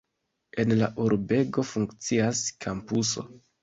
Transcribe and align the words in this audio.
En 0.63 0.73
la 0.79 0.87
urbego 1.05 1.67
funkcias 1.75 2.45
kampuso. 2.69 3.33